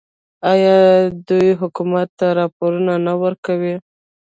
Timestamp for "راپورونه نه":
2.39-3.13